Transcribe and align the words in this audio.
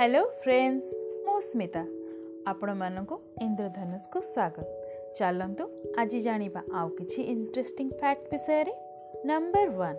Hello 0.00 0.20
friends 0.24 0.92
ମୁଁ 1.26 1.40
ସ୍ମିତା। 1.40 1.80
ଆପଣମାନଙ୍କୁ 2.46 3.16
ଇନ୍ଦ୍ରଧନୁଷକୁ 3.42 4.20
ସ୍ୱାଗତ। 4.20 4.68
ଚାଲନ୍ତୁ 5.18 5.64
ଆଜି 5.98 6.20
ଜାଣିବା 6.20 6.62
ଆଉ 6.74 6.88
କିଛି 6.88 7.22
ଇଣ୍ଟରେଷ୍ଟିଂ 7.22 7.90
ଫ୍ୟାକ୍ଟ 7.90 8.24
ବିଷୟରେ। 8.30 8.72
ନମ୍ବର 9.24 9.68
ୱାନ୍ 9.80 9.98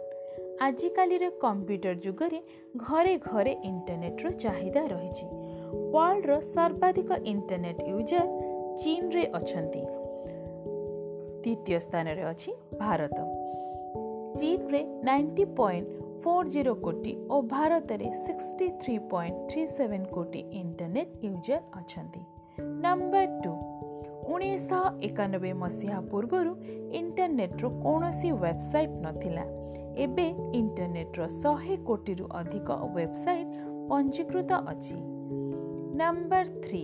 ଆଜିକାଲିର 0.62 1.30
କମ୍ପ୍ୟୁଟର 1.42 1.94
ଯୁଗରେ 1.94 2.40
ଘରେ 2.78 3.14
ଘରେ 3.18 3.54
ଇଣ୍ଟରନେଟ୍ର 3.64 4.32
ଚାହିଦା 4.32 4.84
ରହିଛି। 4.88 5.26
ୱାର୍ଲଡର 5.94 6.40
ସର୍ବାଧିକ 6.56 7.10
ଇଣ୍ଟରନେଟ୍ 7.26 7.82
ୟୁଜର 7.90 8.26
ଚୀନରେ 8.78 9.24
ଅଛନ୍ତି। 9.34 9.84
ଦ୍ୱିତୀୟ 11.44 11.80
ସ୍ଥାନରେ 11.80 12.24
ଅଛି 12.24 12.52
ଭାରତ। 12.80 13.18
ଚୀନରେ 14.40 14.82
ନାଇଣ୍ଟି 15.04 15.46
ପଏଣ୍ଟ 15.46 16.01
ଫୋର୍ 16.24 16.50
ଜିରୋ 16.54 16.74
କୋଟି 16.84 17.12
ଓ 17.30 17.42
ଭାରତରେ 17.52 18.08
sixty 18.18 18.68
three 18.82 18.96
point 19.12 19.38
three 19.50 19.64
seven 19.68 20.06
କୋଟି 20.12 20.42
ଇଣ୍ଟରନେଟ୍ 20.60 21.14
ୟୁଜର 21.24 21.60
ଅଛନ୍ତି 21.80 22.22
ନମ୍ବର 22.84 23.26
ଟୁ 23.44 23.54
ଉଣେଇଶହ 24.34 24.84
ଏକାନବେ 25.08 25.52
ମସିହା 25.62 26.00
ପୂର୍ବରୁ 26.12 26.52
ଇଣ୍ଟରନେଟ୍ର 27.00 27.64
କୌଣସି 27.84 28.30
ୱେବସାଇଟ୍ 28.34 28.96
ନଥିଲା 29.06 29.46
ଏବେ 29.98 30.28
ଇଣ୍ଟରନେଟ୍ର 30.60 31.28
ଶହେ 31.42 31.76
କୋଟିରୁ 31.88 32.26
ଅଧିକ 32.42 32.70
ୱେବସାଇଟ୍ 32.96 33.52
ପଞ୍ଜୀକୃତ 33.90 34.52
ଅଛି 34.74 34.98
ନମ୍ବର 36.00 36.46
ଥ୍ରୀ 36.64 36.84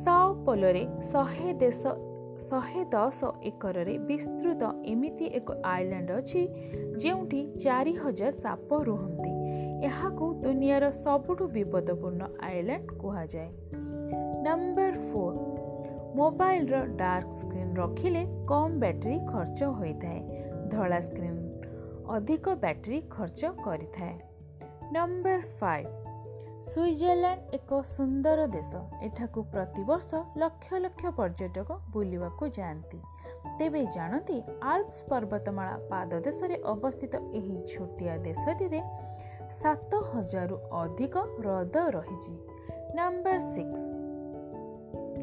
ସାଓ 0.00 0.26
ପୋଲୋରେ 0.46 0.84
ଶହେ 1.12 1.50
ଦେଶ 1.60 1.82
ଶହେ 2.50 2.84
ଦଶ 2.84 3.24
ଏକରରେ 3.42 3.98
ବିସ୍ତୃତ 3.98 4.62
ଏମିତି 4.84 5.26
ଏକ 5.38 5.52
ଆଇଲ୍ୟାଣ୍ଡ 5.64 6.10
ଅଛି 6.10 6.42
ଯେଉଁଠି 6.98 7.40
ଚାରି 7.56 7.94
ହଜାର 7.94 8.30
ସାପ 8.30 8.82
ରୁହନ୍ତି। 8.82 9.32
ଏହାକୁ 9.86 10.34
ଦୁନିଆର 10.34 10.90
ସବୁଠୁ 10.90 11.44
ବିପଦପୂର୍ଣ୍ଣ 11.48 12.22
ଆଇଲ୍ୟାଣ୍ଡ 12.42 12.98
କୁହାଯାଏ। 12.98 13.50
ନମ୍ବର 14.46 14.94
ଫୋର୍ 15.08 15.38
ମୋବାଇଲର 16.16 16.86
ଡାର୍କ 16.96 17.30
ସ୍କ୍ରିନ୍ 17.30 17.76
ରଖିଲେ 17.76 18.22
କମ୍ 18.46 18.78
ବ୍ୟାଟେରୀ 18.80 19.18
ଖର୍ଚ୍ଚ 19.26 19.64
ହୋଇଥାଏ। 19.64 20.20
ଧଳା 20.70 21.00
ସ୍କ୍ରିନ୍ 21.00 21.40
ଅଧିକ 22.08 22.48
ବ୍ୟାଟେରୀ 22.54 23.00
ଖର୍ଚ୍ଚ 23.10 23.44
କରିଥାଏ। 23.64 24.14
ନମ୍ବର 24.92 25.40
ଫାଇଭ୍ 25.60 25.88
ସୁଇଜରଲ୍ୟାଣ୍ଡ 26.66 27.54
ଏକ 27.54 27.80
ସୁନ୍ଦର 27.88 28.46
ଦେଶ। 28.46 28.72
ଏଠାକୁ 29.02 29.42
ପ୍ରତିବର୍ଷ 29.52 30.10
ଲକ୍ଷ 30.36 30.68
ଲକ୍ଷ 30.84 31.02
ପର୍ଯ୍ୟଟକ 31.18 31.68
ବୁଲିବାକୁ 31.92 32.44
ଯାଆନ୍ତି। 32.58 32.98
ତେବେ 33.58 33.82
ଜାଣନ୍ତି 33.96 34.38
ଆଲ୍ପସ୍ 34.62 35.04
ପର୍ବତମାଳା 35.10 35.76
ପାଦଦେଶରେ 35.90 36.56
ଅବସ୍ଥିତ 36.64 37.14
ଏହି 37.38 37.56
ଛୋଟିଆ 37.72 38.14
ଦେଶଟିରେ 38.16 38.80
ସାତ 39.60 39.90
ହଜାରରୁ 40.10 40.56
ଅଧିକ 40.82 41.14
ହ୍ରଦ 41.36 41.76
ରହିଛି। 41.96 42.34
ନମ୍ବର 42.96 43.38
ସିକ୍ସ 43.54 43.82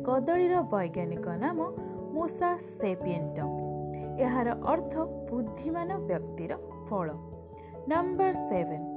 କଦଳୀର 0.05 0.53
ବୈଜ୍ଞାନିକ 0.73 1.25
ନାମ 1.43 1.59
ମୂଷା 2.13 2.49
ସେପିଏଣ୍ଟମ୍। 2.79 3.53
ଏହାର 4.19 4.47
ଅର୍ଥ 4.73 4.93
ବୁଦ୍ଧିମାନ 5.29 5.89
ବ୍ୟକ୍ତିର 6.09 6.51
ଫଳ। 6.87 7.07
ନମ୍ବର 7.89 8.31
ସେଭେନ୍ 8.49 8.87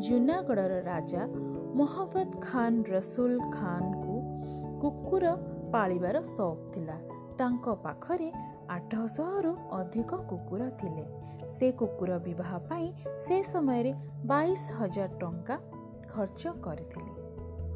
ଜୁନାଗଡ଼ର 0.00 0.72
ରାଜା 0.84 1.22
ମହମ୍ମଦ 1.76 2.30
ଖାନ୍ 2.40 2.84
ରସୁଲ 2.84 3.38
ଖାନ୍ଙ୍କୁ 3.38 4.14
କୁକୁର 4.80 5.24
ପାଳିବାର 5.72 6.22
ସଉକ 6.22 6.58
ଥିଲା। 6.72 6.96
ତାଙ୍କ 7.38 7.74
ପାଖରେ 7.74 8.32
ଆଠଶହରୁ 8.68 9.56
ଅଧିକ 9.72 10.14
କୁକୁର 10.14 10.70
ଥିଲେ। 10.70 11.04
ସେ 11.58 11.72
କୁକୁର 11.72 12.18
ବିବାହ 12.18 12.58
ପାଇଁ 12.58 12.92
ସେ 13.28 13.42
ସମୟରେ 13.42 13.92
ବାଇଶ 14.26 14.72
ହଜାର 14.78 15.08
ଟଙ୍କା 15.20 15.56
ଖର୍ଚ୍ଚ 16.14 16.48
କରିଥିଲେ। 16.48 17.12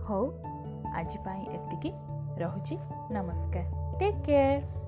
ହଉ 0.04 0.32
ଆଜି 0.94 1.18
ପାଇଁ 1.24 1.42
ଏତିକି। 1.42 1.92
ରହୁଛି। 2.38 2.76
ନମସ୍କାର। 3.10 3.96
Take 3.98 4.20
care 4.24 4.79